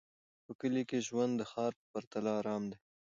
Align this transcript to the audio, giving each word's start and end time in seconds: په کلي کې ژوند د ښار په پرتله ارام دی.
په 0.45 0.51
کلي 0.59 0.83
کې 0.89 1.05
ژوند 1.07 1.33
د 1.37 1.41
ښار 1.51 1.71
په 1.79 1.83
پرتله 1.91 2.31
ارام 2.39 2.63
دی. 2.71 2.77